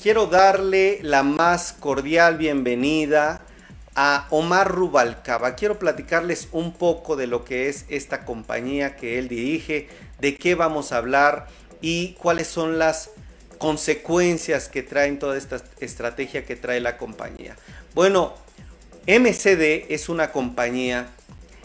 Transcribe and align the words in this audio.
quiero 0.00 0.26
darle 0.26 0.98
la 1.02 1.22
más 1.22 1.74
cordial 1.74 2.38
bienvenida 2.38 3.42
a 3.94 4.26
Omar 4.30 4.70
Rubalcaba. 4.70 5.56
Quiero 5.56 5.78
platicarles 5.78 6.48
un 6.52 6.72
poco 6.72 7.16
de 7.16 7.26
lo 7.26 7.44
que 7.44 7.68
es 7.68 7.84
esta 7.88 8.24
compañía 8.24 8.96
que 8.96 9.18
él 9.18 9.28
dirige, 9.28 9.88
de 10.18 10.36
qué 10.36 10.54
vamos 10.54 10.92
a 10.92 10.96
hablar 10.96 11.48
y 11.82 12.14
cuáles 12.14 12.46
son 12.46 12.78
las 12.78 13.10
consecuencias 13.58 14.68
que 14.68 14.82
traen 14.82 15.18
toda 15.18 15.36
esta 15.36 15.62
estrategia 15.80 16.46
que 16.46 16.56
trae 16.56 16.80
la 16.80 16.96
compañía. 16.96 17.56
Bueno, 17.94 18.32
MCD 19.06 19.92
es 19.92 20.08
una 20.08 20.32
compañía, 20.32 21.08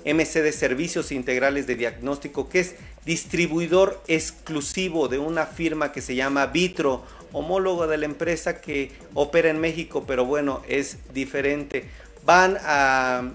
MCD 0.04 0.52
Servicios 0.52 1.14
Integrales 1.14 1.68
de 1.68 1.76
Diagnóstico, 1.76 2.50
que 2.50 2.60
es 2.60 2.76
distribuidor 3.06 4.02
exclusivo 4.08 5.08
de 5.08 5.20
una 5.20 5.46
firma 5.46 5.92
que 5.92 6.02
se 6.02 6.16
llama 6.16 6.48
Vitro, 6.48 7.04
homólogo 7.32 7.88
de 7.88 7.98
la 7.98 8.06
empresa 8.06 8.62
que 8.62 8.92
opera 9.14 9.50
en 9.50 9.60
México, 9.60 10.06
pero 10.08 10.26
bueno, 10.26 10.62
es 10.68 10.98
diferente. 11.14 11.86
Van 12.26 12.58
a 12.64 13.32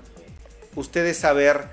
ustedes 0.75 1.19
saber 1.19 1.69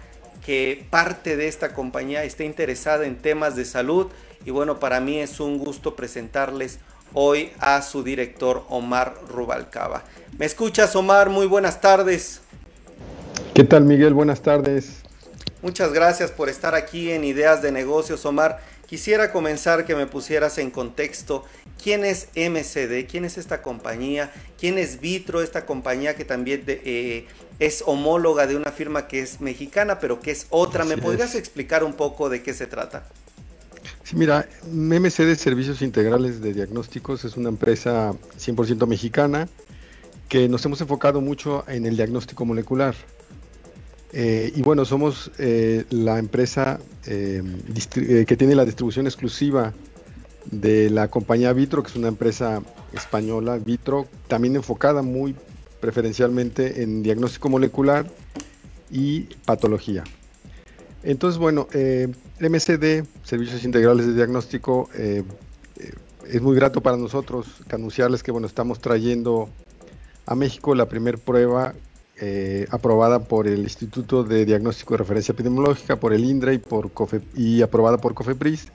que 0.45 0.85
parte 0.89 1.35
de 1.35 1.47
esta 1.47 1.73
compañía 1.73 2.23
está 2.23 2.43
interesada 2.43 3.05
en 3.05 3.17
temas 3.17 3.55
de 3.55 3.65
salud 3.65 4.07
y 4.45 4.51
bueno, 4.51 4.79
para 4.79 4.99
mí 4.99 5.19
es 5.19 5.39
un 5.39 5.57
gusto 5.57 5.95
presentarles 5.95 6.79
hoy 7.13 7.51
a 7.59 7.81
su 7.81 8.03
director 8.03 8.63
Omar 8.69 9.15
Rubalcaba. 9.27 10.03
¿Me 10.37 10.45
escuchas 10.45 10.95
Omar? 10.95 11.29
Muy 11.29 11.47
buenas 11.47 11.81
tardes. 11.81 12.41
¿Qué 13.53 13.63
tal 13.63 13.85
Miguel? 13.85 14.13
Buenas 14.13 14.41
tardes. 14.41 15.06
Muchas 15.61 15.91
gracias 15.91 16.31
por 16.31 16.49
estar 16.49 16.75
aquí 16.75 17.11
en 17.11 17.23
Ideas 17.23 17.61
de 17.63 17.71
Negocios, 17.71 18.25
Omar. 18.25 18.61
Quisiera 18.85 19.31
comenzar 19.31 19.85
que 19.85 19.95
me 19.95 20.05
pusieras 20.05 20.59
en 20.59 20.69
contexto 20.69 21.43
quién 21.81 22.05
es 22.05 22.29
MCD, 22.35 23.09
quién 23.09 23.25
es 23.25 23.37
esta 23.37 23.61
compañía, 23.61 24.31
quién 24.59 24.77
es 24.77 25.01
Vitro, 25.01 25.41
esta 25.41 25.65
compañía 25.65 26.15
que 26.15 26.25
también 26.25 26.63
eh, 26.67 27.25
es 27.59 27.83
homóloga 27.85 28.45
de 28.45 28.55
una 28.55 28.71
firma 28.71 29.07
que 29.07 29.19
es 29.19 29.41
mexicana, 29.41 29.99
pero 29.99 30.19
que 30.19 30.31
es 30.31 30.45
otra. 30.51 30.85
¿Me 30.85 30.97
podrías 30.97 31.33
explicar 31.33 31.83
un 31.83 31.93
poco 31.93 32.29
de 32.29 32.43
qué 32.43 32.53
se 32.53 32.67
trata? 32.67 33.07
Sí, 34.03 34.15
mira, 34.15 34.47
MCD 34.71 35.35
Servicios 35.35 35.81
Integrales 35.81 36.39
de 36.39 36.53
Diagnósticos 36.53 37.25
es 37.25 37.35
una 37.35 37.49
empresa 37.49 38.13
100% 38.39 38.85
mexicana 38.87 39.49
que 40.29 40.47
nos 40.47 40.63
hemos 40.65 40.79
enfocado 40.81 41.19
mucho 41.19 41.65
en 41.67 41.85
el 41.85 41.97
diagnóstico 41.97 42.45
molecular. 42.45 42.95
Eh, 44.19 44.51
y 44.55 44.63
bueno, 44.63 44.83
somos 44.83 45.29
eh, 45.37 45.85
la 45.91 46.17
empresa 46.17 46.79
eh, 47.05 47.43
que 48.27 48.35
tiene 48.35 48.55
la 48.55 48.65
distribución 48.65 49.05
exclusiva 49.05 49.75
de 50.49 50.89
la 50.89 51.07
compañía 51.09 51.53
Vitro, 51.53 51.83
que 51.83 51.91
es 51.91 51.95
una 51.95 52.07
empresa 52.07 52.63
española, 52.93 53.59
Vitro, 53.63 54.07
también 54.27 54.55
enfocada 54.55 55.03
muy 55.03 55.35
preferencialmente 55.79 56.81
en 56.81 57.03
diagnóstico 57.03 57.49
molecular 57.49 58.07
y 58.89 59.35
patología. 59.45 60.03
Entonces, 61.03 61.37
bueno, 61.37 61.67
MCD, 62.39 63.05
Servicios 63.23 63.63
Integrales 63.65 64.07
de 64.07 64.15
Diagnóstico, 64.15 64.89
es 64.95 66.41
muy 66.41 66.55
grato 66.55 66.81
para 66.81 66.97
nosotros 66.97 67.45
anunciarles 67.69 68.23
que 68.23 68.31
bueno, 68.31 68.47
estamos 68.47 68.79
trayendo 68.79 69.47
a 70.25 70.33
México 70.33 70.73
la 70.73 70.89
primera 70.89 71.19
prueba 71.19 71.75
eh, 72.19 72.67
aprobada 72.71 73.19
por 73.19 73.47
el 73.47 73.59
Instituto 73.59 74.23
de 74.23 74.45
Diagnóstico 74.45 74.93
de 74.93 74.99
Referencia 74.99 75.33
Epidemiológica, 75.33 75.97
por 75.97 76.13
el 76.13 76.23
INDRE 76.23 76.55
y, 76.55 76.57
por 76.57 76.91
y 77.35 77.61
aprobada 77.61 77.97
por 77.97 78.13
COFEPRIS, 78.13 78.67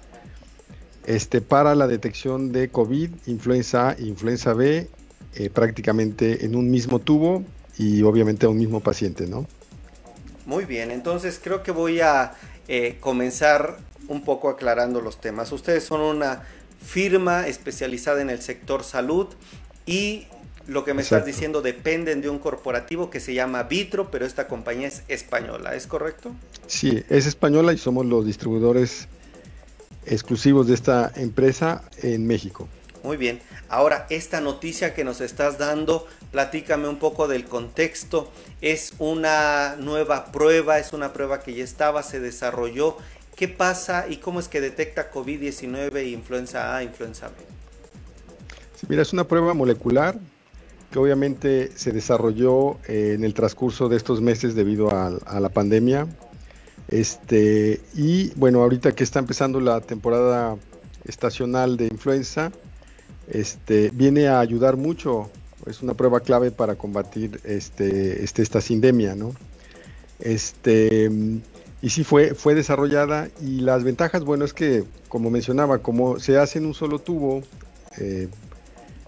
este, 1.06 1.40
para 1.40 1.74
la 1.74 1.86
detección 1.86 2.52
de 2.52 2.68
COVID, 2.68 3.10
influenza 3.26 3.90
A 3.90 3.92
e 3.94 4.04
influenza 4.04 4.54
B, 4.54 4.88
eh, 5.34 5.50
prácticamente 5.50 6.44
en 6.44 6.54
un 6.54 6.70
mismo 6.70 6.98
tubo 6.98 7.42
y 7.76 8.02
obviamente 8.02 8.46
a 8.46 8.48
un 8.48 8.58
mismo 8.58 8.80
paciente, 8.80 9.26
¿no? 9.26 9.46
Muy 10.46 10.64
bien, 10.64 10.90
entonces 10.90 11.40
creo 11.42 11.62
que 11.62 11.72
voy 11.72 12.00
a 12.00 12.34
eh, 12.68 12.98
comenzar 13.00 13.78
un 14.08 14.24
poco 14.24 14.48
aclarando 14.48 15.00
los 15.00 15.20
temas. 15.20 15.50
Ustedes 15.52 15.84
son 15.84 16.00
una 16.00 16.42
firma 16.84 17.46
especializada 17.46 18.20
en 18.22 18.30
el 18.30 18.42
sector 18.42 18.84
salud 18.84 19.28
y 19.86 20.26
lo 20.66 20.84
que 20.84 20.94
me 20.94 21.02
estás 21.02 21.24
diciendo 21.24 21.62
dependen 21.62 22.20
de 22.20 22.28
un 22.28 22.38
corporativo 22.38 23.10
que 23.10 23.20
se 23.20 23.34
llama 23.34 23.64
Vitro, 23.64 24.10
pero 24.10 24.26
esta 24.26 24.48
compañía 24.48 24.88
es 24.88 25.02
española, 25.08 25.74
¿es 25.74 25.86
correcto? 25.86 26.32
Sí, 26.66 27.02
es 27.08 27.26
española 27.26 27.72
y 27.72 27.78
somos 27.78 28.06
los 28.06 28.24
distribuidores 28.24 29.08
exclusivos 30.06 30.66
de 30.66 30.74
esta 30.74 31.12
empresa 31.16 31.82
en 32.02 32.26
México. 32.26 32.68
Muy 33.02 33.16
bien, 33.16 33.40
ahora 33.68 34.06
esta 34.10 34.40
noticia 34.40 34.94
que 34.94 35.02
nos 35.02 35.20
estás 35.20 35.58
dando, 35.58 36.06
platícame 36.30 36.86
un 36.86 36.98
poco 36.98 37.26
del 37.26 37.44
contexto. 37.44 38.30
Es 38.60 38.94
una 38.98 39.74
nueva 39.76 40.30
prueba, 40.30 40.78
es 40.78 40.92
una 40.92 41.12
prueba 41.12 41.40
que 41.40 41.54
ya 41.54 41.64
estaba, 41.64 42.04
se 42.04 42.20
desarrolló. 42.20 42.96
¿Qué 43.34 43.48
pasa 43.48 44.06
y 44.08 44.18
cómo 44.18 44.38
es 44.38 44.46
que 44.46 44.60
detecta 44.60 45.10
COVID-19, 45.10 46.12
influenza 46.12 46.76
A, 46.76 46.84
influenza 46.84 47.28
B? 47.28 47.34
Sí, 48.78 48.86
mira, 48.88 49.02
es 49.02 49.12
una 49.12 49.26
prueba 49.26 49.52
molecular 49.52 50.16
que 50.92 50.98
obviamente 50.98 51.72
se 51.74 51.90
desarrolló 51.90 52.76
eh, 52.86 53.14
en 53.16 53.24
el 53.24 53.34
transcurso 53.34 53.88
de 53.88 53.96
estos 53.96 54.20
meses 54.20 54.54
debido 54.54 54.90
a, 54.90 55.40
la 55.40 55.48
pandemia. 55.48 56.06
Este, 56.86 57.80
y 57.94 58.30
bueno, 58.36 58.62
ahorita 58.62 58.92
que 58.92 59.02
está 59.02 59.18
empezando 59.18 59.58
la 59.58 59.80
temporada 59.80 60.56
estacional 61.04 61.76
de 61.76 61.86
influenza, 61.86 62.52
este, 63.28 63.90
viene 63.92 64.28
a 64.28 64.40
ayudar 64.40 64.76
mucho, 64.76 65.30
es 65.66 65.82
una 65.82 65.94
prueba 65.94 66.20
clave 66.20 66.50
para 66.50 66.74
combatir 66.76 67.40
este, 67.44 68.22
este, 68.22 68.42
esta 68.42 68.60
sindemia, 68.60 69.14
¿no? 69.14 69.32
Este, 70.20 71.10
y 71.80 71.90
sí 71.90 72.04
fue, 72.04 72.34
fue 72.34 72.54
desarrollada 72.54 73.28
y 73.40 73.60
las 73.60 73.82
ventajas, 73.82 74.24
bueno, 74.24 74.44
es 74.44 74.52
que, 74.52 74.84
como 75.08 75.30
mencionaba, 75.30 75.78
como 75.78 76.20
se 76.20 76.38
hace 76.38 76.58
en 76.58 76.66
un 76.66 76.74
solo 76.74 76.98
tubo, 76.98 77.42
eh, 77.98 78.28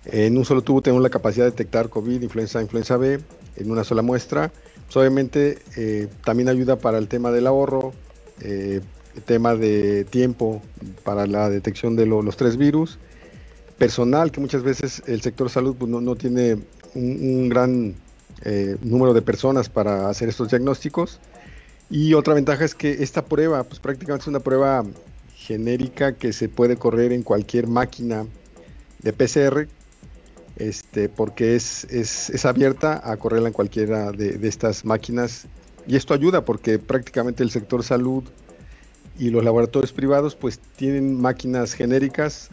en 0.07 0.37
un 0.37 0.45
solo 0.45 0.63
tubo 0.63 0.83
tenemos 0.83 1.03
la 1.03 1.11
capacidad 1.11 1.47
de 1.47 1.53
detectar 1.53 1.89
COVID, 1.89 2.23
influenza, 2.23 2.61
influenza 2.61 2.97
B 2.97 3.21
en 3.57 3.71
una 3.71 3.85
sola 3.85 4.03
muestra. 4.03 4.53
Pues, 4.85 4.97
obviamente 4.97 5.59
eh, 5.77 6.09
también 6.25 6.49
ayuda 6.49 6.77
para 6.77 6.99
el 6.99 7.09
tema 7.09 7.31
del 7.31 7.47
ahorro, 7.47 7.93
eh, 8.41 8.81
el 9.17 9.23
tema 9.23 9.55
de 9.55 10.05
tiempo 10.05 10.61
para 11.05 11.27
la 11.27 11.49
detección 11.49 11.97
de 11.97 12.07
los 12.07 12.37
tres 12.37 12.57
virus. 12.57 12.99
Personal, 13.79 14.31
que 14.31 14.41
muchas 14.41 14.63
veces 14.63 15.03
el 15.07 15.21
sector 15.21 15.51
salud 15.51 15.75
pues, 15.77 15.91
no, 15.91 16.15
tiene 16.15 16.59
un, 16.95 17.49
gran 17.49 17.95
eh, 18.45 18.77
número 18.83 19.15
de 19.15 19.23
personas 19.23 19.69
para 19.69 20.09
hacer 20.09 20.29
estos 20.29 20.51
diagnósticos. 20.51 21.19
Y 21.91 22.15
otra 22.15 22.35
ventaja 22.35 22.65
es 22.65 22.75
que 22.75 23.03
esta 23.03 23.25
prueba, 23.25 23.65
pues 23.65 23.81
prácticamente 23.81 24.23
es 24.23 24.29
una 24.29 24.41
prueba 24.41 24.85
genérica 25.35 26.13
que 26.15 26.33
se 26.33 26.49
puede 26.49 26.77
correr 26.77 27.13
en 27.13 27.23
cualquier 27.23 27.67
máquina 27.67 28.27
de 29.03 29.13
PCR 29.13 29.67
este, 30.57 31.09
porque 31.09 31.57
es, 31.57 31.85
es, 31.85 32.45
abierta 32.45 33.01
a 33.11 33.17
correrla 33.17 33.49
en 33.49 33.55
cualquiera 33.55 34.13
de, 34.13 34.39
estas 34.47 34.85
máquinas 34.85 35.47
y 35.87 35.97
esto 35.97 36.15
ayuda 36.15 36.45
porque 36.45 36.79
prácticamente 36.79 37.43
el 37.43 37.51
sector 37.51 37.83
salud 37.83 38.25
y 39.19 39.31
los 39.31 39.45
laboratorios 39.45 39.93
privados 39.93 40.35
pues 40.35 40.59
tienen 40.77 41.21
máquinas 41.21 41.75
genéricas 41.75 42.51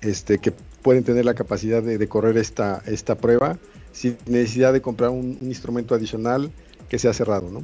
este, 0.00 0.38
que 0.38 0.52
pueden 0.82 1.04
tener 1.04 1.24
la 1.24 1.34
capacidad 1.34 1.82
de, 1.82 2.08
correr 2.08 2.36
esta, 2.38 2.82
esta 2.86 3.14
prueba 3.14 3.58
sin 3.92 4.16
necesidad 4.26 4.72
de 4.72 4.80
comprar 4.80 5.10
un, 5.10 5.38
un, 5.40 5.48
instrumento 5.48 5.94
adicional 5.94 6.50
que 6.88 6.98
sea 6.98 7.12
cerrado, 7.12 7.50
¿no? 7.50 7.62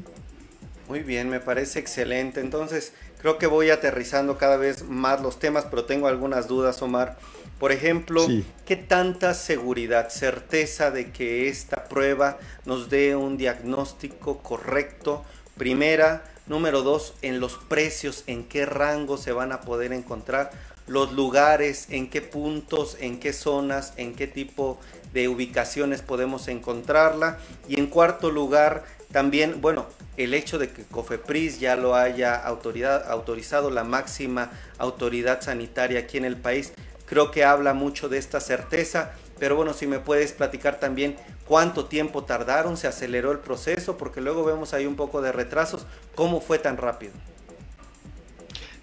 Muy 0.89 1.01
bien, 1.01 1.29
me 1.29 1.41
parece 1.41 1.81
excelente. 1.81 2.41
Entonces, 2.41 2.93
creo 3.21 3.37
que 3.37 3.47
voy 3.47 3.71
aterrizando 3.71 4.39
cada 4.39 4.57
vez 4.57 4.85
más 4.85 5.21
los 5.21 5.39
temas, 5.39 5.67
pero 5.69 5.85
tengo 5.85 6.07
algunas 6.07 6.49
dudas, 6.49 6.81
Omar. 6.81 7.19
Por 7.59 7.73
ejemplo, 7.73 8.27
¿qué 8.67 8.77
tanta 8.77 9.35
seguridad, 9.35 10.11
certeza 10.11 10.93
de 10.93 11.11
que 11.11 11.49
esta 11.49 11.85
prueba 11.85 12.39
nos 12.65 12.89
dé 12.89 13.17
un 13.17 13.37
diagnóstico 13.37 14.39
correcto? 14.39 15.25
Primera, 15.57 16.25
número 16.47 16.83
dos, 16.83 17.15
en 17.21 17.41
los 17.41 17.57
precios, 17.57 18.23
en 18.29 18.45
qué 18.45 18.65
rango 18.65 19.17
se 19.17 19.33
van 19.33 19.51
a 19.51 19.61
poder 19.63 19.93
encontrar, 19.93 20.53
los 20.87 21.13
lugares, 21.13 21.89
en 21.91 22.09
qué 22.09 22.23
puntos, 22.23 22.97
en 23.01 23.19
qué 23.19 23.33
zonas, 23.33 23.93
en 23.97 24.15
qué 24.15 24.27
tipo 24.27 24.79
de 25.13 25.29
ubicaciones 25.29 26.01
podemos 26.01 26.49
encontrarla. 26.49 27.39
Y 27.69 27.79
en 27.79 27.89
cuarto 27.89 28.31
lugar, 28.31 28.85
también, 29.13 29.61
bueno, 29.61 29.87
el 30.17 30.35
hecho 30.35 30.59
de 30.59 30.71
que 30.71 30.85
COFEPRIS 30.85 31.61
ya 31.61 31.77
lo 31.77 31.95
haya 31.95 32.37
autorizado, 32.37 33.71
la 33.71 33.85
máxima 33.85 34.51
autoridad 34.79 35.41
sanitaria 35.43 36.01
aquí 36.01 36.19
en 36.19 36.25
el 36.25 36.37
país, 36.37 36.73
creo 37.09 37.31
que 37.31 37.45
habla 37.45 37.75
mucho 37.75 38.09
de 38.09 38.19
esta 38.19 38.41
certeza, 38.41 39.13
pero 39.39 39.57
bueno, 39.57 39.73
si 39.73 39.87
me 39.87 39.99
puedes 39.99 40.33
platicar 40.33 40.81
también 40.81 41.17
cuánto 41.47 41.87
tiempo 41.87 42.25
tardaron, 42.25 42.77
se 42.77 42.87
aceleró 42.87 43.33
el 43.33 43.39
proceso, 43.39 43.97
porque 43.97 44.21
luego 44.21 44.45
vemos 44.45 44.75
ahí 44.75 44.87
un 44.87 44.97
poco 44.97 45.23
de 45.23 45.33
retrasos, 45.33 45.87
¿cómo 46.15 46.41
fue 46.41 46.59
tan 46.59 46.77
rápido? 46.77 47.13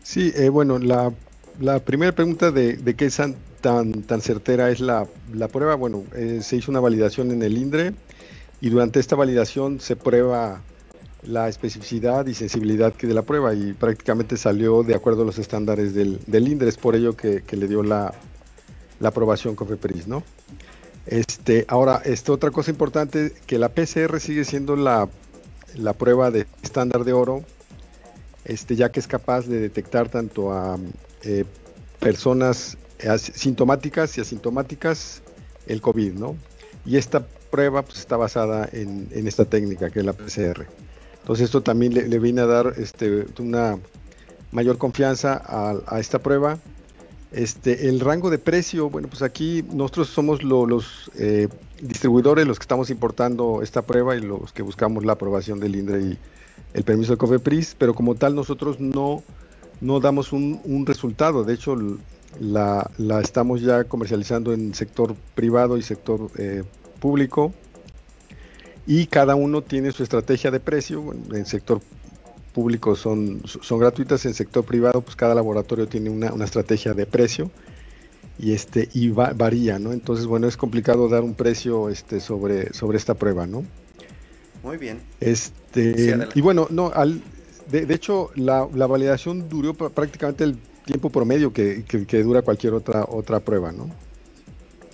Sí, 0.04 0.32
eh, 0.36 0.50
bueno, 0.50 0.80
la, 0.80 1.12
primera 1.80 2.12
pregunta 2.12 2.52
de, 2.52 2.78
de 2.78 2.96
qué 2.96 3.10
tan, 3.62 4.04
tan 4.04 4.22
certera 4.22 4.70
es 4.70 4.80
la, 4.80 5.08
la 5.34 5.48
prueba. 5.48 5.76
Bueno, 5.76 6.04
eh, 6.16 6.40
se 6.44 6.58
hizo 6.58 6.70
una 6.70 6.80
validación 6.80 7.32
en 7.32 7.42
el 7.42 7.58
INDRE 7.58 7.94
y 8.62 8.70
durante 8.70 9.00
esta 9.00 9.16
validación 9.16 9.80
se 9.80 9.96
prueba 9.96 10.62
la 11.28 11.50
especificidad 11.50 12.26
y 12.28 12.34
sensibilidad 12.34 12.94
que 12.94 13.08
de 13.08 13.14
la 13.14 13.24
prueba 13.24 13.54
y 13.54 13.74
prácticamente 13.74 14.38
salió 14.38 14.84
de 14.84 14.96
acuerdo 14.96 15.24
a 15.24 15.26
los 15.26 15.38
estándares 15.38 15.94
del, 15.94 16.20
del 16.28 16.48
INDRE, 16.48 16.70
es 16.70 16.78
por 16.78 16.96
ello 16.96 17.16
que, 17.16 17.44
le 17.52 17.68
dio 17.68 17.84
la, 17.84 18.14
la 19.00 19.10
aprobación 19.10 19.56
COFEPRIS, 19.56 20.08
¿no? 20.08 20.24
Este, 21.06 21.66
ahora, 21.68 22.02
esta 22.04 22.32
otra 22.32 22.52
cosa 22.52 22.72
importante, 22.72 23.34
que 23.46 23.60
la 23.60 23.70
PCR 23.70 24.20
sigue 24.20 24.44
siendo 24.44 24.76
la, 24.76 25.08
la 25.76 25.94
prueba 25.94 26.32
de 26.32 26.48
estándar 26.64 27.04
de 27.04 27.14
oro, 27.14 27.44
este, 28.44 28.76
ya 28.76 28.92
que 28.92 29.00
es 29.00 29.08
capaz 29.08 29.48
de 29.48 29.60
detectar 29.60 30.10
tanto 30.10 30.52
a 30.52 30.78
eh, 31.24 31.46
personas 32.00 32.78
sintomáticas 33.34 34.18
y 34.18 34.22
asintomáticas 34.22 35.22
el 35.68 35.82
COVID, 35.82 36.14
¿no? 36.14 36.36
Y 36.86 36.98
esta 36.98 37.26
prueba 37.52 37.84
pues, 37.84 38.00
está 38.00 38.18
basada 38.18 38.70
en, 38.72 39.08
en, 39.12 39.28
esta 39.28 39.46
técnica 39.46 39.90
que 39.90 40.00
es 40.00 40.06
la 40.06 40.14
PCR. 40.14 40.66
Entonces 41.26 41.46
esto 41.46 41.62
también 41.62 41.96
le, 41.96 42.20
viene 42.20 42.42
a 42.42 42.46
dar 42.46 42.76
este, 42.78 43.26
una 43.40 43.80
mayor 44.52 44.78
confianza 44.78 45.42
a, 45.44 46.00
esta 46.00 46.20
prueba. 46.20 46.60
Este, 47.32 47.90
el 47.90 48.00
rango 48.00 48.30
de 48.30 48.38
precio, 48.38 48.92
bueno, 48.92 49.08
pues 49.08 49.24
aquí 49.24 49.66
nosotros 49.74 50.10
somos 50.10 50.44
los 50.44 51.10
eh, 51.18 51.48
distribuidores 51.82 52.46
los 52.46 52.60
que 52.60 52.64
estamos 52.64 52.92
importando 52.92 53.64
esta 53.64 53.82
prueba 53.82 54.16
y 54.16 54.22
los 54.22 54.54
que 54.54 54.62
buscamos 54.62 55.04
la 55.04 55.14
aprobación 55.14 55.60
del 55.60 55.76
INDRE 55.76 56.02
y 56.04 56.20
el 56.76 56.84
permiso 56.84 57.14
de 57.14 57.18
COFEPRIS, 57.18 57.76
pero 57.76 57.96
como 57.96 58.14
tal 58.14 58.36
nosotros 58.36 58.80
no, 58.80 59.24
no 59.82 60.00
damos 60.00 60.32
un, 60.32 60.86
resultado. 60.86 61.44
De 61.44 61.56
hecho, 61.56 61.76
la, 62.40 62.88
estamos 63.24 63.62
ya 63.62 63.86
comercializando 63.86 64.54
en 64.54 64.76
sector 64.76 65.16
privado 65.34 65.76
y 65.78 65.82
sector 65.82 66.30
eh, 66.38 66.62
público 67.00 67.52
y 68.88 69.08
cada 69.08 69.36
uno 69.36 69.62
tiene 69.62 69.92
su 69.92 70.04
estrategia 70.04 70.52
de 70.52 70.60
precio. 70.60 71.14
En 71.30 71.36
el 71.36 71.46
sector 71.46 71.82
público 72.54 72.96
son, 72.96 73.42
son 73.46 73.80
gratuitas, 73.80 74.26
en 74.26 74.34
sector 74.34 74.64
privado 74.64 75.02
pues 75.02 75.16
cada 75.16 75.36
laboratorio 75.36 75.88
tiene 75.88 76.10
una, 76.10 76.30
estrategia 76.44 76.94
de 76.94 77.06
precio 77.06 77.52
y 78.40 78.54
este 78.54 78.90
y 78.94 79.10
varía, 79.10 79.80
¿no? 79.80 79.92
Entonces, 79.92 80.26
bueno, 80.26 80.48
es 80.48 80.58
complicado 80.58 81.10
dar 81.10 81.24
un 81.24 81.36
precio 81.36 81.90
este 81.90 82.20
sobre 82.20 82.74
sobre 82.74 82.98
esta 82.98 83.14
prueba, 83.14 83.46
¿no? 83.46 83.66
Muy 84.64 84.78
bien. 84.78 85.02
Este 85.20 86.18
y 86.34 86.42
bueno, 86.42 86.68
no 86.70 86.92
al 86.94 87.22
de, 87.70 87.94
hecho 87.94 88.32
la, 88.36 88.64
validación 88.64 89.50
duró 89.50 89.74
prácticamente 89.74 90.44
el 90.44 90.58
tiempo 90.86 91.10
promedio 91.10 91.52
que, 91.52 91.84
que, 91.84 92.24
dura 92.24 92.42
cualquier 92.42 92.74
otra 92.74 93.06
otra 93.06 93.40
prueba, 93.40 93.72
¿no? 93.72 93.90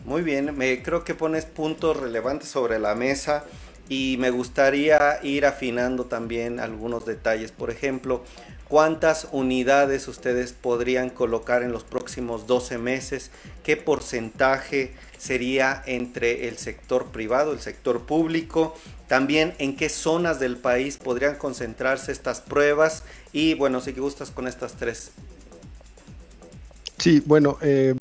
Muy 0.06 0.24
bien, 0.24 0.58
me 0.58 0.82
creo 0.82 1.04
que 1.04 1.14
pones 1.14 1.46
puntos 1.46 1.98
relevantes 1.98 2.50
sobre 2.50 2.80
la 2.80 2.96
mesa 2.96 3.44
y 3.92 4.16
me 4.20 4.30
gustaría 4.30 5.20
ir 5.22 5.46
afinando 5.46 6.06
también 6.06 6.62
algunos 6.62 7.06
detalles. 7.06 7.52
Por 7.52 7.72
ejemplo, 7.72 8.24
¿cuántas 8.70 9.28
unidades 9.34 10.08
ustedes 10.08 10.54
podrían 10.54 11.10
colocar 11.10 11.62
en 11.62 11.74
los 11.74 11.84
próximos 11.84 12.48
12 12.48 12.78
meses? 12.78 13.32
¿Qué 13.66 13.76
porcentaje 13.76 14.94
sería 15.18 15.84
entre 15.86 16.48
el 16.48 16.58
sector 16.58 17.08
privado, 17.08 17.52
el 17.52 17.60
sector 17.60 18.06
público? 18.06 18.78
También 19.10 19.56
en 19.58 19.76
qué 19.76 19.90
zonas 19.90 20.40
del 20.40 20.56
país 20.56 20.96
podrían 20.96 21.36
concentrarse 21.36 22.14
estas 22.14 22.40
pruebas 22.40 23.04
y 23.34 23.56
bueno, 23.56 23.82
si 23.82 23.92
gustas 23.92 24.32
con 24.32 24.48
estas 24.48 24.76
tres. 24.76 25.12
Sí, 26.98 27.22
bueno, 27.26 27.58
eh, 27.60 27.94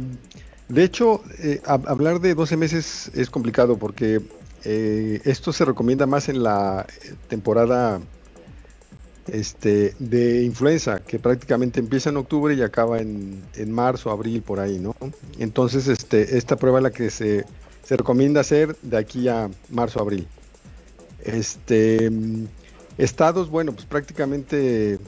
de 0.69 0.85
hecho, 0.85 1.25
eh, 1.41 1.61
hablar 1.65 2.21
de 2.21 2.37
12 2.37 2.57
meses 2.57 3.11
es 3.13 3.29
complicado 3.29 3.77
porque 3.77 4.21
eh, 4.65 5.21
esto 5.25 5.53
se 5.53 5.65
recomienda 5.65 6.07
más 6.07 6.29
en 6.29 6.43
la 6.43 6.87
temporada 7.29 8.01
este, 9.29 9.95
de 9.99 10.43
influenza, 10.43 11.01
que 11.01 11.19
prácticamente 11.19 11.81
empieza 11.81 12.11
en 12.11 12.17
octubre 12.17 12.55
y 12.55 12.63
acaba 12.63 13.01
en, 13.01 13.43
marzo, 13.69 14.11
abril, 14.11 14.43
por 14.43 14.61
ahí, 14.61 14.79
¿no? 14.79 14.95
Entonces, 15.39 15.89
este, 15.89 16.37
esta 16.37 16.57
prueba 16.57 16.79
es 16.79 16.83
la 16.83 16.91
que 16.91 17.11
se, 17.11 17.45
se 17.85 17.97
recomienda 17.97 18.41
hacer 18.41 18.77
de 18.83 18.97
aquí 18.97 19.29
a 19.29 19.51
marzo, 19.71 20.01
abril. 20.01 20.27
Este, 21.25 22.11
estados, 22.99 23.51
bueno, 23.51 23.73
pues 23.73 23.87
prácticamente 23.87 24.99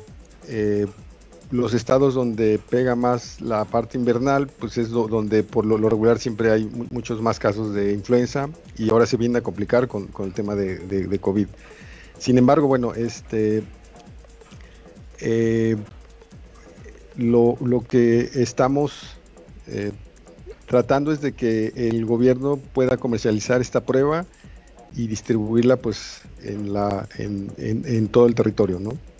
eh, 0.48 0.86
los 1.52 1.74
estados 1.74 2.14
donde 2.14 2.58
pega 2.58 2.96
más 2.96 3.40
la 3.42 3.66
parte 3.66 3.98
invernal, 3.98 4.48
pues 4.58 4.78
es 4.78 4.88
donde 4.88 5.44
por 5.44 5.66
lo, 5.66 5.76
regular 5.76 6.18
siempre 6.18 6.50
hay 6.50 6.64
muchos 6.90 7.20
más 7.20 7.38
casos 7.38 7.74
de 7.74 7.92
influenza 7.92 8.48
y 8.78 8.90
ahora 8.90 9.04
se 9.04 9.18
viene 9.18 9.38
a 9.38 9.42
complicar 9.42 9.86
con, 9.86 10.08
el 10.24 10.32
tema 10.32 10.54
de, 10.54 11.18
COVID. 11.20 11.46
Sin 12.18 12.38
embargo, 12.38 12.66
bueno, 12.68 12.94
este 12.94 13.62
eh, 15.20 15.76
lo, 17.16 17.84
que 17.86 18.30
estamos 18.34 19.16
eh, 19.66 19.92
tratando 20.66 21.12
es 21.12 21.20
de 21.20 21.32
que 21.32 21.72
el 21.76 22.06
gobierno 22.06 22.56
pueda 22.56 22.96
comercializar 22.96 23.60
esta 23.60 23.82
prueba 23.82 24.24
y 24.96 25.06
distribuirla 25.06 25.76
pues 25.76 26.22
en, 26.42 26.72
la, 26.72 27.06
en, 27.18 27.52
en 27.58 28.08
todo 28.08 28.26
el 28.26 28.34
territorio, 28.34 28.80
¿no? 28.80 29.11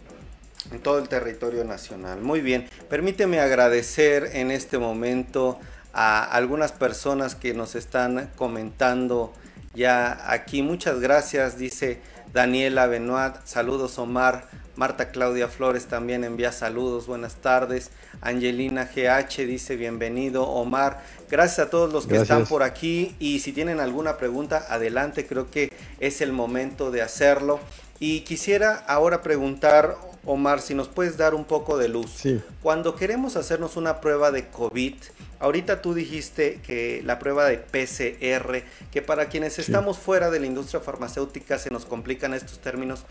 En 0.72 0.80
todo 0.80 0.98
el 0.98 1.08
territorio 1.08 1.64
nacional. 1.64 2.20
Muy 2.20 2.40
bien, 2.40 2.68
permíteme 2.88 3.40
agradecer 3.40 4.30
en 4.32 4.50
este 4.50 4.78
momento 4.78 5.58
a 5.92 6.24
algunas 6.24 6.72
personas 6.72 7.34
que 7.34 7.52
nos 7.52 7.74
están 7.74 8.30
comentando 8.36 9.32
ya 9.74 10.30
aquí. 10.32 10.62
Muchas 10.62 11.00
gracias, 11.00 11.58
dice 11.58 12.00
Daniela 12.32 12.86
Benoit. 12.86 13.34
Saludos 13.44 13.98
Omar. 13.98 14.48
Marta 14.74 15.10
Claudia 15.10 15.48
Flores 15.48 15.84
también 15.84 16.24
envía 16.24 16.50
saludos, 16.50 17.06
buenas 17.06 17.34
tardes. 17.34 17.90
Angelina 18.22 18.88
GH 18.94 19.44
dice 19.46 19.76
bienvenido. 19.76 20.48
Omar, 20.48 21.02
gracias 21.30 21.66
a 21.66 21.70
todos 21.70 21.92
los 21.92 22.06
que 22.06 22.16
están 22.16 22.46
por 22.46 22.62
aquí 22.62 23.14
y 23.18 23.40
si 23.40 23.52
tienen 23.52 23.80
alguna 23.80 24.16
pregunta, 24.16 24.64
adelante, 24.70 25.26
creo 25.26 25.50
que 25.50 25.70
es 26.00 26.22
el 26.22 26.32
momento 26.32 26.90
de 26.90 27.02
hacerlo. 27.02 27.60
Y 28.00 28.20
quisiera 28.22 28.82
ahora 28.88 29.22
preguntar 29.22 29.96
Omar, 30.24 30.60
si 30.60 30.74
nos 30.74 30.88
puedes 30.88 31.16
dar 31.16 31.34
un 31.34 31.44
poco 31.44 31.78
de 31.78 31.88
luz. 31.88 32.10
Sí. 32.16 32.40
Cuando 32.62 32.94
queremos 32.94 33.36
hacernos 33.36 33.76
una 33.76 34.00
prueba 34.00 34.30
de 34.30 34.48
COVID, 34.48 34.94
ahorita 35.40 35.82
tú 35.82 35.94
dijiste 35.94 36.60
que 36.64 37.02
la 37.04 37.18
prueba 37.18 37.46
de 37.46 37.58
PCR, 37.58 38.62
que 38.92 39.02
para 39.02 39.28
quienes 39.28 39.58
estamos 39.58 39.98
fuera 39.98 40.30
de 40.30 40.38
la 40.38 40.46
industria 40.46 40.80
farmacéutica 40.80 41.58
se 41.58 41.70
nos 41.70 41.84
complican 41.84 42.34
estos 42.34 42.60
términos. 42.60 43.04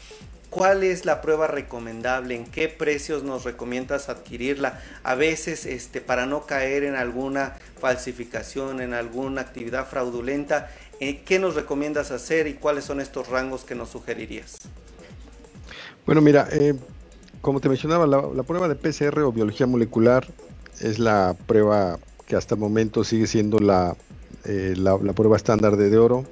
¿Cuál 0.50 0.84
es 0.84 1.06
la 1.06 1.22
prueba 1.22 1.48
recomendable? 1.48 2.36
¿En 2.36 2.46
qué 2.46 2.68
precios 2.68 3.24
nos 3.24 3.46
recomiendas 3.46 4.10
adquirirla? 4.10 4.82
A 5.04 5.16
veces, 5.16 5.66
este, 5.66 6.02
para 6.02 6.26
no 6.26 6.46
caer 6.46 6.84
en 6.84 6.96
alguna 6.96 7.58
falsificación, 7.80 8.82
en 8.82 8.94
alguna 8.94 9.42
actividad 9.42 9.88
fraudulenta, 9.88 10.70
eh, 11.00 11.22
¿qué 11.26 11.40
nos 11.40 11.56
recomiendas 11.56 12.12
hacer 12.12 12.48
y 12.48 12.54
cuáles 12.54 12.84
son 12.84 13.00
estos 13.00 13.30
rangos 13.30 13.64
que 13.64 13.76
nos 13.76 13.90
sugerirías? 13.90 14.58
Bueno, 16.06 16.22
mira, 16.22 16.48
eh, 16.52 16.76
como 17.42 17.60
te 17.60 17.70
mencionaba, 17.70 18.06
la, 18.08 18.44
prueba 18.44 18.68
de 18.68 18.76
PCR 18.76 19.20
o 19.22 19.32
biología 19.32 19.68
molecular 19.68 20.28
es 20.80 21.00
la 21.00 21.36
prueba 21.48 22.00
que 22.28 22.36
hasta 22.36 22.56
el 22.56 22.62
momento 22.62 23.04
sigue 23.04 23.28
siendo 23.28 23.60
la, 23.60 23.96
eh, 24.46 24.76
la, 24.78 24.98
prueba 25.14 25.38
estándar 25.38 25.76
de, 25.76 25.98
oro 25.98 26.26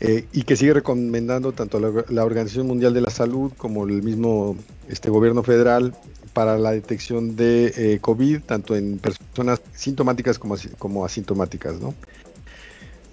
eh, 0.00 0.26
y 0.32 0.42
que 0.42 0.56
sigue 0.56 0.74
recomendando 0.74 1.52
tanto 1.52 1.80
la, 1.80 2.24
Organización 2.24 2.66
Mundial 2.66 2.94
de 2.94 3.00
la 3.00 3.10
Salud 3.10 3.52
como 3.56 3.86
el 3.86 4.02
mismo 4.02 4.56
este, 4.88 5.10
gobierno 5.10 5.42
federal 5.42 5.94
para 6.34 6.58
la 6.58 6.70
detección 6.72 7.34
de 7.34 7.72
eh, 7.76 7.98
COVID, 8.00 8.42
tanto 8.42 8.76
en 8.76 8.98
personas 8.98 9.60
sintomáticas 9.74 10.38
como, 10.38 10.56
como 10.78 11.04
asintomáticas. 11.04 11.80
¿no? 11.80 11.94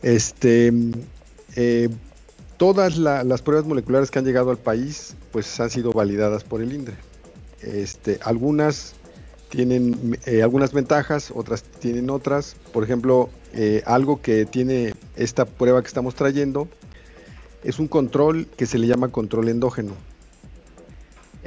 Este, 0.03 0.72
todas 2.58 2.98
las 2.98 3.42
pruebas 3.42 3.66
moleculares 3.66 4.12
que 4.12 4.20
han 4.20 4.26
llegado 4.26 4.52
al 4.52 4.58
país 4.58 5.16
pues 5.32 5.60
han 5.60 5.70
sido 5.70 5.92
validadas 5.92 6.44
por 6.44 6.62
el 6.62 6.74
INDRE. 6.74 6.96
Este, 7.62 8.20
algunas 8.24 8.96
tienen 9.50 10.20
eh, 10.26 10.44
algunas 10.44 10.74
ventajas, 10.74 11.32
otras 11.34 11.64
tienen 11.64 12.10
otras. 12.10 12.56
Por 12.74 12.84
ejemplo, 12.84 13.30
eh, 13.54 13.84
algo 13.86 14.22
que 14.22 14.46
tiene 14.46 14.94
esta 15.16 15.46
prueba 15.46 15.82
que 15.82 15.88
estamos 15.88 16.16
trayendo 16.16 16.68
es 17.64 17.80
un 17.80 17.88
control 17.88 18.48
que 18.58 18.66
se 18.66 18.78
le 18.78 18.88
llama 18.88 19.10
control 19.10 19.50
endógeno. 19.50 19.94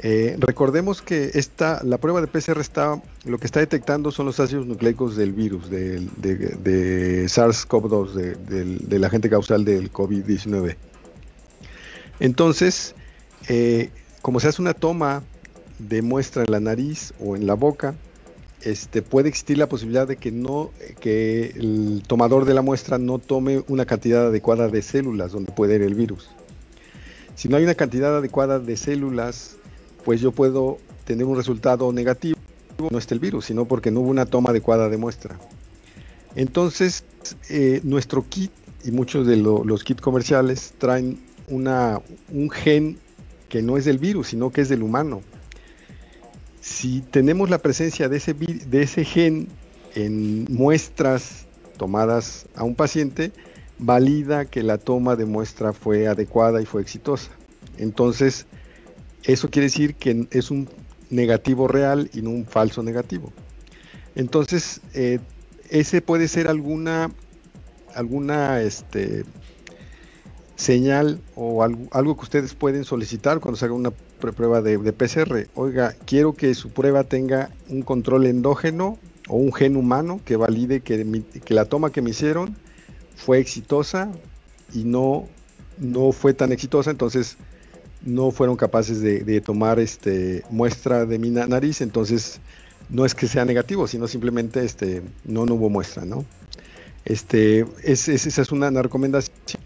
Eh, 0.01 0.37
recordemos 0.39 1.01
que 1.01 1.31
esta, 1.33 1.81
la 1.83 1.97
prueba 1.97 2.21
de 2.21 2.27
PCR 2.27 2.59
está, 2.61 3.01
lo 3.25 3.37
que 3.37 3.45
está 3.45 3.59
detectando 3.59 4.11
son 4.11 4.27
los 4.27 4.39
ácidos 4.39 4.65
nucleicos 4.65 5.17
del 5.17 5.33
virus, 5.33 5.69
de, 5.69 5.99
de 6.17 7.25
SARS-CoV-2, 7.25 8.37
del 8.79 9.03
agente 9.03 9.29
causal 9.29 9.65
del 9.65 9.91
COVID-19. 9.91 10.77
Entonces, 12.19 12.95
eh, 13.47 13.89
como 14.21 14.39
se 14.39 14.47
hace 14.47 14.61
una 14.61 14.73
toma 14.73 15.23
de 15.79 16.01
muestra 16.01 16.43
en 16.43 16.51
la 16.51 16.59
nariz 16.59 17.13
o 17.19 17.35
en 17.35 17.47
la 17.47 17.53
boca, 17.53 17.95
este, 18.61 19.01
puede 19.01 19.29
existir 19.29 19.57
la 19.57 19.69
posibilidad 19.69 20.07
de 20.07 20.17
que 20.17 20.31
no 20.31 20.71
que 20.99 21.53
el 21.55 22.03
tomador 22.05 22.43
de 22.43 22.53
la 22.53 22.61
muestra 22.61 22.97
no 22.97 23.17
tome 23.17 23.63
una 23.69 23.85
cantidad 23.85 24.27
adecuada 24.27 24.67
de 24.67 24.81
células 24.81 25.31
donde 25.31 25.53
puede 25.53 25.75
ir 25.75 25.81
el 25.81 25.95
virus. 25.95 26.29
Si 27.35 27.47
no 27.47 27.55
hay 27.55 27.63
una 27.63 27.75
cantidad 27.75 28.17
adecuada 28.17 28.59
de 28.59 28.75
células, 28.75 29.55
pues 30.03 30.19
yo 30.19 30.33
puedo 30.33 30.77
tener 31.05 31.25
un 31.25 31.37
resultado 31.37 31.93
negativo, 31.93 32.37
no 32.91 32.97
es 32.97 33.09
el 33.11 33.19
virus, 33.19 33.45
sino 33.45 33.65
porque 33.65 33.91
no 33.91 34.01
hubo 34.01 34.09
una 34.09 34.25
toma 34.25 34.49
adecuada 34.49 34.89
de 34.89 34.97
muestra. 34.97 35.39
Entonces, 36.35 37.05
eh, 37.49 37.79
nuestro 37.83 38.25
kit 38.27 38.51
y 38.83 38.91
muchos 38.91 39.25
de 39.25 39.37
los 39.37 39.83
kits 39.83 40.01
comerciales 40.01 40.73
traen 40.77 41.17
una, 41.49 42.01
un 42.31 42.49
gen 42.49 42.97
que 43.47 43.61
no 43.61 43.77
es 43.77 43.85
del 43.85 43.97
virus, 43.97 44.27
sino 44.27 44.51
que 44.51 44.61
es 44.61 44.69
del 44.69 44.83
humano 44.83 45.21
si 46.69 47.01
tenemos 47.01 47.49
la 47.49 47.57
presencia 47.57 48.09
de 48.09 48.17
ese, 48.17 48.33
de 48.33 48.81
ese 48.81 49.03
gen 49.03 49.47
en 49.95 50.45
muestras 50.53 51.45
tomadas 51.77 52.45
a 52.55 52.63
un 52.63 52.75
paciente, 52.75 53.31
valida 53.79 54.45
que 54.45 54.61
la 54.61 54.77
toma 54.77 55.15
de 55.15 55.25
muestra 55.25 55.73
fue 55.73 56.07
adecuada 56.07 56.61
y 56.61 56.65
fue 56.65 56.81
exitosa. 56.81 57.31
Entonces, 57.77 58.45
eso 59.23 59.49
quiere 59.49 59.65
decir 59.65 59.95
que 59.95 60.27
es 60.31 60.51
un 60.51 60.69
negativo 61.09 61.67
real 61.67 62.09
y 62.13 62.21
no 62.21 62.29
un 62.29 62.45
falso 62.45 62.83
negativo. 62.83 63.31
Entonces, 64.15 64.81
eh, 64.93 65.19
ese 65.69 66.01
puede 66.01 66.27
ser 66.27 66.47
alguna, 66.47 67.09
alguna 67.95 68.61
este, 68.61 69.23
señal 70.59 71.21
o 71.35 71.63
algo, 71.63 72.17
que 72.17 72.23
ustedes 72.23 72.53
pueden 72.53 72.83
solicitar 72.83 73.39
cuando 73.39 73.57
se 73.57 73.63
haga 73.63 73.73
una 73.73 73.91
prueba 73.91 74.61
de, 74.61 74.77
PCR. 74.91 75.47
Oiga, 75.55 75.95
quiero 76.05 76.33
que 76.33 76.53
su 76.53 76.71
prueba 76.71 77.05
tenga 77.05 77.49
un 77.69 77.81
control 77.81 78.25
endógeno 78.25 78.99
o 79.29 79.37
un 79.37 79.53
gen 79.53 79.77
humano 79.77 80.19
que 80.25 80.35
valide 80.35 80.81
que, 80.81 81.05
la 81.47 81.63
toma 81.63 81.93
que 81.93 82.01
me 82.01 82.09
hicieron 82.09 82.57
fue 83.15 83.39
exitosa 83.39 84.11
y 84.73 84.83
no, 84.83 85.29
no 85.77 86.11
fue 86.11 86.33
tan 86.33 86.51
exitosa, 86.51 86.91
entonces 86.91 87.37
no 88.01 88.31
fueron 88.31 88.57
capaces 88.57 88.99
de, 88.99 89.39
tomar 89.39 89.79
este, 89.79 90.43
muestra 90.49 91.05
de 91.05 91.19
mi 91.19 91.29
nariz, 91.29 91.79
entonces 91.79 92.41
no 92.89 93.05
es 93.05 93.15
que 93.15 93.27
sea 93.27 93.45
negativo, 93.45 93.87
sino 93.87 94.09
simplemente 94.09 94.65
este, 94.65 95.03
no, 95.23 95.45
no 95.45 95.53
hubo 95.53 95.69
muestra, 95.69 96.03
¿no? 96.03 96.25
Este, 97.05 97.65
esa 97.81 98.11
es 98.41 98.51
una 98.51 98.69
recomendación. 98.81 99.61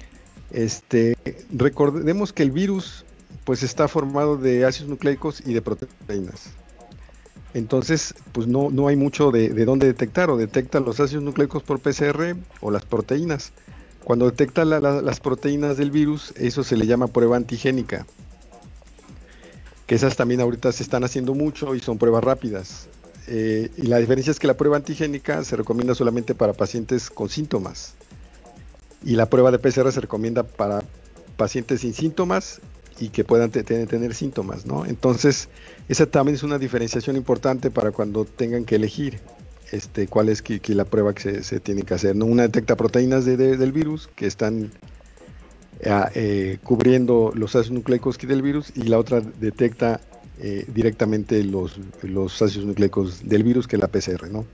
Este, 0.53 1.17
recordemos 1.51 2.31
que 2.31 2.43
el 2.43 2.51
virus 2.51 3.05
pues 3.43 3.63
está 3.63 3.87
formado 3.87 4.37
de 4.37 4.65
ácidos 4.65 4.89
nucleicos 4.89 5.41
y 5.45 5.53
de 5.53 5.61
proteínas. 5.61 6.51
Entonces, 7.55 8.15
pues 8.31 8.47
no, 8.47 8.69
no 8.69 8.87
hay 8.87 8.95
mucho 8.95 9.31
de, 9.31 9.49
dónde 9.65 9.87
detectar, 9.87 10.29
o 10.29 10.37
detecta 10.37 10.79
los 10.79 10.99
ácidos 10.99 11.23
nucleicos 11.23 11.63
por 11.63 11.79
PCR 11.79 12.35
o 12.61 12.71
las 12.71 12.85
proteínas. 12.85 13.51
Cuando 14.03 14.29
detecta 14.29 14.63
las 14.65 15.19
proteínas 15.19 15.77
del 15.77 15.91
virus, 15.91 16.33
eso 16.37 16.63
se 16.63 16.77
le 16.77 16.87
llama 16.87 17.07
prueba 17.07 17.35
antigénica. 17.35 18.05
Que 19.87 19.95
esas 19.95 20.15
también 20.15 20.41
ahorita 20.41 20.71
se 20.71 20.83
están 20.83 21.03
haciendo 21.03 21.33
mucho 21.33 21.75
y 21.75 21.79
son 21.79 21.97
pruebas 21.97 22.23
rápidas. 22.23 22.87
Eh, 23.27 23.71
y 23.77 23.83
la 23.83 23.97
diferencia 23.97 24.31
es 24.31 24.39
que 24.39 24.47
la 24.47 24.57
prueba 24.57 24.77
antigénica 24.77 25.43
se 25.43 25.55
recomienda 25.55 25.95
solamente 25.95 26.35
para 26.35 26.53
pacientes 26.53 27.09
con 27.09 27.29
síntomas 27.29 27.95
y 29.03 29.15
la 29.15 29.29
prueba 29.29 29.51
de 29.51 29.59
PCR 29.59 29.91
se 29.91 30.01
recomienda 30.01 30.43
para 30.43 30.83
pacientes 31.37 31.81
sin 31.81 31.93
síntomas 31.93 32.61
y 32.99 33.09
que 33.09 33.23
puedan 33.23 33.49
tener 33.51 34.13
síntomas, 34.13 34.65
¿no? 34.65 34.85
Entonces, 34.85 35.49
esa 35.89 36.05
también 36.05 36.35
es 36.35 36.43
una 36.43 36.59
diferenciación 36.59 37.15
importante 37.15 37.71
para 37.71 37.91
cuando 37.91 38.25
tengan 38.25 38.65
que 38.65 38.75
elegir 38.75 39.19
este, 39.71 40.07
cuál 40.07 40.29
es 40.29 40.43
la 40.67 40.85
prueba 40.85 41.13
que 41.13 41.43
se, 41.43 41.59
tiene 41.59 41.81
que 41.81 41.95
hacer. 41.95 42.15
Una 42.15 42.43
detecta 42.43 42.75
proteínas 42.75 43.25
del 43.25 43.71
virus 43.71 44.07
que 44.15 44.27
están 44.27 44.71
ah, 45.85 46.11
eh, 46.13 46.59
cubriendo 46.63 47.31
los 47.35 47.55
ácidos 47.55 47.71
nucleicos 47.71 48.17
del 48.19 48.41
virus 48.41 48.71
y 48.75 48.83
la 48.83 48.99
otra 48.99 49.21
detecta 49.21 49.99
eh, 50.39 50.65
directamente 50.73 51.43
los, 51.43 51.79
los 52.03 52.41
ácidos 52.41 52.67
nucleicos 52.67 53.27
del 53.27 53.43
virus 53.43 53.67
que 53.67 53.77
es 53.77 53.81
la 53.81 53.87
PCR, 53.87 54.29
¿no? 54.29 54.45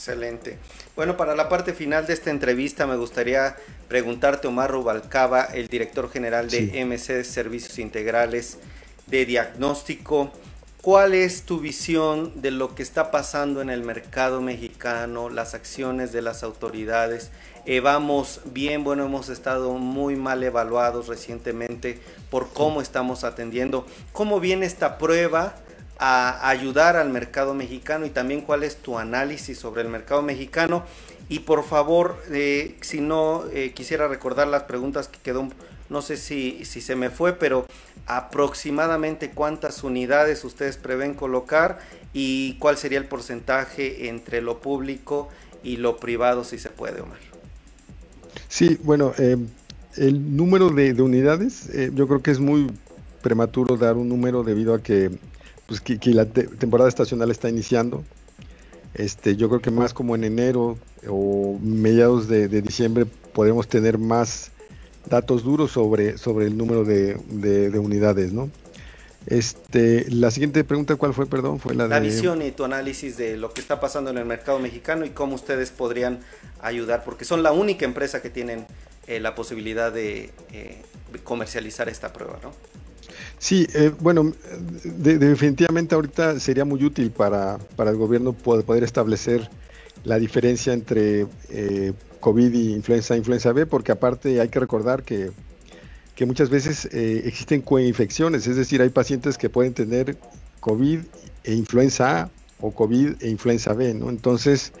Excelente. 0.00 0.56
Bueno, 0.96 1.18
para 1.18 1.36
la 1.36 1.50
parte 1.50 1.74
final 1.74 2.06
de 2.06 2.14
esta 2.14 2.30
entrevista 2.30 2.86
me 2.86 2.96
gustaría 2.96 3.54
preguntarte, 3.86 4.48
Omar 4.48 4.70
Rubalcaba, 4.70 5.44
el 5.44 5.68
director 5.68 6.10
general 6.10 6.48
de 6.48 6.82
MC 6.86 7.22
Servicios 7.22 7.78
Integrales 7.78 8.56
de 9.08 9.26
Diagnóstico, 9.26 10.32
¿cuál 10.80 11.12
es 11.12 11.42
tu 11.42 11.60
visión 11.60 12.40
de 12.40 12.50
lo 12.50 12.74
que 12.74 12.82
está 12.82 13.10
pasando 13.10 13.60
en 13.60 13.68
el 13.68 13.82
mercado 13.82 14.40
mexicano, 14.40 15.28
las 15.28 15.52
acciones 15.52 16.12
de 16.12 16.22
las 16.22 16.44
autoridades? 16.44 17.30
Eh, 17.66 17.80
vamos 17.80 18.40
bien, 18.46 18.84
bueno, 18.84 19.04
hemos 19.04 19.28
estado 19.28 19.74
muy 19.74 20.16
mal 20.16 20.42
evaluados 20.42 21.08
recientemente 21.08 21.98
por 22.30 22.54
cómo 22.54 22.80
estamos 22.80 23.22
atendiendo. 23.22 23.86
¿Cómo 24.14 24.40
viene 24.40 24.64
esta 24.64 24.96
prueba? 24.96 25.56
A 26.02 26.48
ayudar 26.48 26.96
al 26.96 27.10
mercado 27.10 27.52
mexicano 27.52 28.06
y 28.06 28.10
también 28.10 28.40
cuál 28.40 28.62
es 28.62 28.76
tu 28.76 28.98
análisis 28.98 29.58
sobre 29.58 29.82
el 29.82 29.88
mercado 29.88 30.22
mexicano. 30.22 30.82
Y 31.28 31.40
por 31.40 31.62
favor, 31.62 32.16
eh, 32.30 32.74
si 32.80 33.02
no 33.02 33.44
eh, 33.52 33.72
quisiera 33.74 34.08
recordar 34.08 34.48
las 34.48 34.62
preguntas 34.62 35.08
que 35.08 35.18
quedó, 35.22 35.46
no 35.90 36.00
sé 36.00 36.16
si, 36.16 36.64
si 36.64 36.80
se 36.80 36.96
me 36.96 37.10
fue, 37.10 37.34
pero 37.34 37.66
aproximadamente 38.06 39.30
cuántas 39.30 39.84
unidades 39.84 40.42
ustedes 40.42 40.78
prevén 40.78 41.12
colocar 41.12 41.78
y 42.14 42.54
cuál 42.54 42.78
sería 42.78 42.98
el 42.98 43.04
porcentaje 43.04 44.08
entre 44.08 44.40
lo 44.40 44.62
público 44.62 45.28
y 45.62 45.76
lo 45.76 45.98
privado, 45.98 46.44
si 46.44 46.58
se 46.58 46.70
puede, 46.70 47.02
Omar. 47.02 47.18
Sí, 48.48 48.78
bueno, 48.82 49.12
eh, 49.18 49.36
el 49.98 50.34
número 50.34 50.70
de, 50.70 50.94
de 50.94 51.02
unidades, 51.02 51.68
yo 51.92 52.08
creo 52.08 52.22
que 52.22 52.30
es 52.30 52.40
muy 52.40 52.70
prematuro 53.20 53.76
dar 53.76 53.96
un 53.96 54.08
número 54.08 54.42
debido 54.42 54.72
a 54.72 54.82
que 54.82 55.10
pues 55.70 55.80
que, 55.80 56.10
la 56.10 56.26
temporada 56.26 56.88
estacional 56.88 57.30
está 57.30 57.48
iniciando. 57.48 58.02
Este, 58.94 59.36
yo 59.36 59.48
creo 59.48 59.60
que 59.60 59.70
más 59.70 59.94
como 59.94 60.16
en 60.16 60.24
enero 60.24 60.76
o 61.08 61.60
mediados 61.62 62.26
de, 62.26 62.48
diciembre 62.48 63.06
podemos 63.06 63.68
tener 63.68 63.96
más 63.96 64.50
datos 65.06 65.44
duros 65.44 65.70
sobre, 65.70 66.18
sobre 66.18 66.46
el 66.46 66.58
número 66.58 66.84
de, 66.84 67.14
unidades, 67.78 68.32
¿no? 68.32 68.50
Este, 69.26 70.10
la 70.10 70.32
siguiente 70.32 70.64
pregunta, 70.64 70.96
¿cuál 70.96 71.14
fue, 71.14 71.26
perdón? 71.26 71.60
Fue 71.60 71.72
la, 71.72 71.86
la 71.86 72.00
visión 72.00 72.42
y 72.42 72.50
tu 72.50 72.64
análisis 72.64 73.16
de 73.16 73.36
lo 73.36 73.52
que 73.52 73.60
está 73.60 73.78
pasando 73.78 74.10
en 74.10 74.18
el 74.18 74.24
mercado 74.24 74.58
mexicano 74.58 75.04
y 75.04 75.10
cómo 75.10 75.36
ustedes 75.36 75.70
podrían 75.70 76.18
ayudar, 76.60 77.04
porque 77.04 77.24
son 77.24 77.44
la 77.44 77.52
única 77.52 77.84
empresa 77.84 78.20
que 78.20 78.30
tienen 78.30 78.66
eh, 79.06 79.20
la 79.20 79.36
posibilidad 79.36 79.92
de 79.92 80.32
eh, 80.52 80.82
comercializar 81.22 81.88
esta 81.88 82.12
prueba, 82.12 82.40
¿no? 82.42 82.50
Sí, 83.40 83.66
eh, 83.72 83.90
bueno, 83.98 84.34
definitivamente 84.84 85.94
ahorita 85.94 86.38
sería 86.38 86.66
muy 86.66 86.84
útil 86.84 87.10
para, 87.10 87.58
el 87.78 87.96
gobierno 87.96 88.34
poder, 88.34 88.84
establecer 88.84 89.48
la 90.04 90.18
diferencia 90.18 90.74
entre 90.74 91.26
eh, 91.48 91.94
COVID 92.20 92.52
y 92.52 92.74
influenza, 92.74 93.16
influenza 93.16 93.52
B, 93.52 93.64
porque 93.64 93.92
aparte 93.92 94.42
hay 94.42 94.48
que 94.50 94.60
recordar 94.60 95.04
que, 95.04 95.32
muchas 96.26 96.50
veces 96.50 96.86
eh, 96.92 97.22
existen 97.24 97.62
coinfecciones, 97.62 98.46
es 98.46 98.56
decir, 98.56 98.82
hay 98.82 98.90
pacientes 98.90 99.38
que 99.38 99.48
pueden 99.48 99.72
tener 99.72 100.18
COVID 100.60 101.00
e 101.44 101.54
influenza 101.54 102.20
A 102.20 102.30
o 102.60 102.72
COVID 102.72 103.22
e 103.22 103.30
influenza 103.30 103.72
B, 103.72 103.94
¿no? 103.94 104.10
Entonces, 104.10 104.74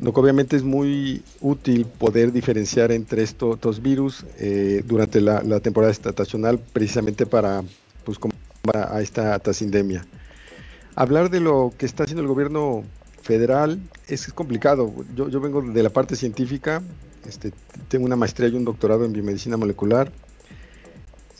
lo 0.00 0.12
que 0.12 0.20
obviamente 0.20 0.56
es 0.56 0.62
muy 0.62 1.22
útil 1.40 1.84
poder 1.86 2.32
diferenciar 2.32 2.92
entre 2.92 3.22
estos 3.22 3.82
virus 3.82 4.24
eh, 4.38 4.82
durante 4.86 5.20
la, 5.20 5.60
temporada 5.60 5.90
estacional 5.90 6.58
precisamente 6.72 7.26
para 7.26 7.62
pues 8.04 8.18
a 8.74 9.00
esta 9.00 9.38
tasindemia. 9.38 10.06
Hablar 10.94 11.30
de 11.30 11.40
lo 11.40 11.72
que 11.76 11.86
está 11.86 12.04
haciendo 12.04 12.22
el 12.22 12.28
gobierno 12.28 12.84
federal 13.22 13.78
es 14.08 14.32
complicado. 14.32 14.92
Yo, 15.14 15.28
yo 15.28 15.40
vengo 15.40 15.62
de 15.62 15.82
la 15.82 15.90
parte 15.90 16.16
científica, 16.16 16.82
este, 17.26 17.52
tengo 17.88 18.06
una 18.06 18.16
maestría 18.16 18.48
y 18.48 18.54
un 18.54 18.64
doctorado 18.64 19.04
en 19.04 19.12
biomedicina 19.12 19.56
molecular 19.56 20.10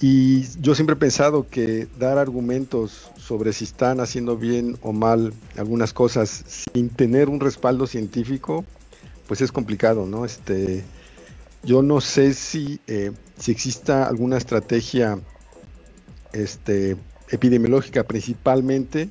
y 0.01 0.45
yo 0.61 0.75
siempre 0.75 0.95
he 0.95 0.99
pensado 0.99 1.49
que 1.49 1.89
dar 1.99 2.19
argumentos 2.19 3.11
sobre 3.17 3.53
si 3.53 3.65
están 3.65 3.99
haciendo 3.99 4.37
bien 4.37 4.79
o 4.83 4.93
mal 4.93 5.33
algunas 5.57 5.93
cosas 5.93 6.45
sin 6.47 6.89
tener 6.89 7.29
un 7.29 7.41
respaldo 7.41 7.87
científico, 7.87 8.65
pues 9.27 9.41
es 9.41 9.51
complicado, 9.51 10.07
¿no? 10.07 10.25
Este, 10.25 10.85
yo 11.65 11.83
no 11.83 12.01
sé 12.01 12.35
si, 12.35 12.81
eh, 12.87 13.11
si 13.37 13.51
exista 13.51 14.07
alguna 14.07 14.39
estrategia 14.39 15.19
este, 16.33 16.97
epidemiológica 17.31 18.05
principalmente 18.05 19.11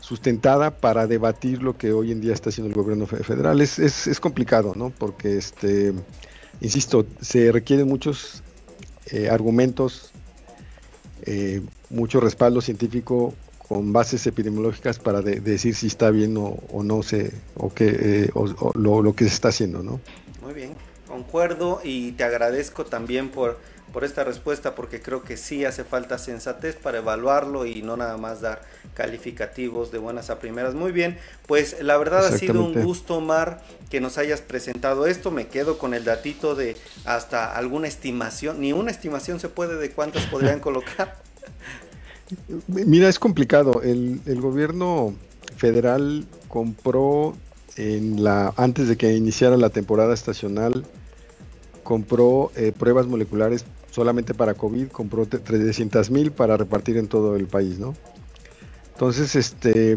sustentada 0.00 0.70
para 0.70 1.08
debatir 1.08 1.64
lo 1.64 1.76
que 1.76 1.92
hoy 1.92 2.12
en 2.12 2.20
día 2.20 2.32
está 2.32 2.50
haciendo 2.50 2.68
el 2.68 2.80
gobierno 2.80 3.06
federal. 3.06 3.60
Es, 3.60 3.80
es, 3.80 4.06
es 4.06 4.20
complicado, 4.20 4.72
¿no? 4.76 4.90
Porque, 4.90 5.36
este, 5.36 5.92
insisto, 6.60 7.04
se 7.20 7.50
requieren 7.50 7.88
muchos 7.88 8.44
eh, 9.10 9.28
argumentos, 9.30 10.10
eh, 11.22 11.62
mucho 11.90 12.20
respaldo 12.20 12.60
científico 12.60 13.34
con 13.68 13.92
bases 13.92 14.26
epidemiológicas 14.26 14.98
para 14.98 15.22
decir 15.22 15.74
si 15.74 15.88
está 15.88 16.10
bien 16.10 16.36
o, 16.36 16.58
no 16.82 17.02
se 17.02 17.32
o 17.56 17.72
que 17.72 17.88
eh, 17.88 18.30
lo, 18.74 19.02
lo, 19.02 19.14
que 19.14 19.24
se 19.24 19.30
está 19.30 19.48
haciendo, 19.48 19.82
¿no? 19.82 20.00
Muy 20.40 20.54
bien, 20.54 20.74
concuerdo 21.08 21.80
y 21.82 22.12
te 22.12 22.24
agradezco 22.24 22.84
también 22.84 23.30
por 23.30 23.58
por 23.92 24.04
esta 24.04 24.24
respuesta 24.24 24.74
porque 24.74 25.00
creo 25.00 25.22
que 25.22 25.36
sí 25.36 25.64
hace 25.64 25.84
falta 25.84 26.18
sensatez 26.18 26.76
para 26.76 26.98
evaluarlo 26.98 27.66
y 27.66 27.82
no 27.82 27.96
nada 27.96 28.16
más 28.16 28.40
dar 28.40 28.62
calificativos 28.94 29.90
de 29.90 29.98
buenas 29.98 30.30
a 30.30 30.38
primeras. 30.38 30.74
Muy 30.74 30.92
bien, 30.92 31.18
pues 31.46 31.76
la 31.82 31.96
verdad 31.96 32.26
ha 32.26 32.36
sido 32.36 32.62
un 32.62 32.82
gusto, 32.82 33.16
Omar, 33.16 33.62
que 33.90 34.00
nos 34.00 34.18
hayas 34.18 34.40
presentado 34.40 35.06
esto. 35.06 35.30
Me 35.30 35.46
quedo 35.48 35.78
con 35.78 35.94
el 35.94 36.04
datito 36.04 36.54
de 36.54 36.76
hasta 37.04 37.56
alguna 37.56 37.88
estimación, 37.88 38.60
ni 38.60 38.72
una 38.72 38.90
estimación 38.90 39.40
se 39.40 39.48
puede 39.48 39.76
de 39.76 39.90
cuántas 39.90 40.26
podrían 40.26 40.60
colocar. 40.66 41.16
Mira, 42.66 43.08
es 43.08 43.18
complicado. 43.18 43.82
El, 43.82 44.20
el 44.26 44.40
gobierno 44.40 45.14
federal 45.56 46.26
compró 46.48 47.36
en 47.76 48.24
la 48.24 48.52
antes 48.56 48.88
de 48.88 48.96
que 48.96 49.14
iniciara 49.14 49.56
la 49.56 49.70
temporada 49.70 50.14
estacional 50.14 50.84
compró 51.86 52.50
eh, 52.56 52.72
pruebas 52.76 53.06
moleculares 53.06 53.64
solamente 53.92 54.34
para 54.34 54.54
COVID, 54.54 54.88
compró 54.88 55.24
300 55.24 56.10
mil 56.10 56.32
para 56.32 56.56
repartir 56.56 56.96
en 56.96 57.06
todo 57.06 57.36
el 57.36 57.46
país, 57.46 57.78
¿no? 57.78 57.94
Entonces, 58.92 59.36
este, 59.36 59.96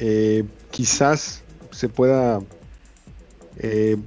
eh, 0.00 0.44
quizás 0.72 1.44
se 1.70 1.88
pueda 1.88 2.40
eh, 3.58 3.98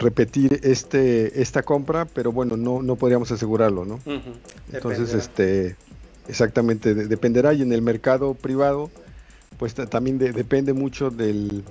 repetir 0.00 0.58
este, 0.64 1.40
esta 1.40 1.62
compra, 1.62 2.06
pero 2.06 2.32
bueno, 2.32 2.56
no, 2.56 2.82
no 2.82 2.96
podríamos 2.96 3.30
asegurarlo, 3.30 3.84
¿no? 3.84 4.00
Entonces, 4.72 5.14
este, 5.14 5.76
exactamente, 6.26 6.92
dependerá 6.92 7.54
y 7.54 7.62
en 7.62 7.72
el 7.72 7.82
mercado 7.82 8.34
privado, 8.34 8.90
pues 9.58 9.74
también 9.74 10.18
depende 10.18 10.72
mucho 10.72 11.10
del, 11.10 11.62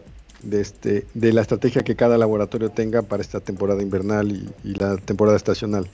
de, 0.43 0.61
este, 0.61 1.05
de 1.13 1.33
la 1.33 1.41
estrategia 1.41 1.83
que 1.83 1.95
cada 1.95 2.17
laboratorio 2.17 2.69
tenga 2.69 3.01
para 3.01 3.21
esta 3.21 3.39
temporada 3.39 3.81
invernal 3.81 4.31
y, 4.31 4.73
la 4.73 4.97
temporada 4.97 5.37
estacional. 5.37 5.87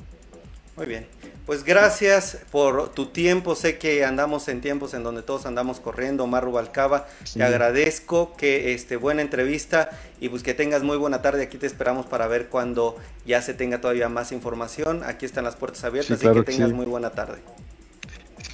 Muy 0.76 0.86
bien. 0.86 1.06
Pues 1.46 1.64
gracias 1.64 2.40
por 2.52 2.90
tu 2.90 3.06
tiempo. 3.06 3.56
Sé 3.56 3.78
que 3.78 4.04
andamos 4.04 4.50
en 4.50 4.60
tiempos 4.60 4.94
en 4.94 5.04
donde 5.04 5.22
todos 5.24 5.46
andamos 5.46 5.80
corriendo. 5.80 6.26
Omar 6.26 6.44
Rubalcaba, 6.44 7.08
te 7.34 7.42
agradezco 7.42 8.36
que 8.36 8.74
este 8.74 8.98
buena 8.98 9.22
entrevista 9.22 9.90
y 10.20 10.28
pues 10.28 10.44
que 10.44 10.54
tengas 10.54 10.84
muy 10.84 10.98
buena 10.98 11.22
tarde. 11.22 11.44
Aquí 11.44 11.58
te 11.58 11.66
esperamos 11.66 12.06
para 12.06 12.28
ver 12.28 12.50
cuando 12.50 12.98
ya 13.26 13.42
se 13.42 13.54
tenga 13.54 13.80
todavía 13.80 14.10
más 14.10 14.34
información. 14.34 15.04
Aquí 15.06 15.26
están 15.26 15.46
las 15.46 15.56
puertas 15.56 15.86
abiertas 15.86 16.22
y 16.22 16.28
que 16.28 16.44
tengas 16.44 16.74
muy 16.74 16.86
buena 16.86 17.12
tarde. 17.12 17.38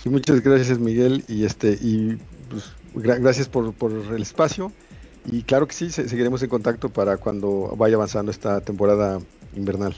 muchas 0.05 0.41
gracias 0.41 0.77
Miguel 0.77 1.25
y 1.27 1.45
este 1.45 1.71
y 1.81 2.19
pues, 2.47 2.73
gracias 2.93 3.49
por, 3.49 3.73
por 3.73 3.91
el 3.91 4.21
espacio 4.21 4.71
y 5.25 5.43
claro 5.43 5.67
que 5.67 5.73
sí, 5.73 5.89
seguiremos 5.89 6.41
en 6.43 6.49
contacto 6.49 6.89
para 6.89 7.17
cuando 7.17 7.73
vaya 7.77 7.95
avanzando 7.95 8.31
esta 8.31 8.61
temporada 8.61 9.19
invernal. 9.55 9.95